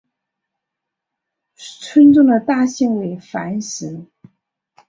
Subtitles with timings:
[1.53, 4.07] 村中的大姓为樊氏。